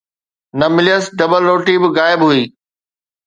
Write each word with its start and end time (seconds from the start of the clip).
نه 0.59 0.67
مليس، 0.75 1.03
ڊبل 1.19 1.41
روٽي 1.49 1.75
به 1.81 1.89
غائب 1.95 2.21
هئي. 2.27 2.43